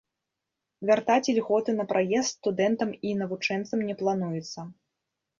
[0.89, 4.65] Вяртаць ільготы на праезд студэнтам і навучэнцам не плануецца.